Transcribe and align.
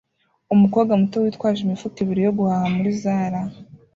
Umukobwa 0.53 0.91
muto 1.01 1.17
yitwaje 1.25 1.59
imifuka 1.63 1.97
ibiri 2.03 2.21
yo 2.25 2.33
guhaha 2.37 2.67
muri 2.75 2.91
Zara 3.01 3.41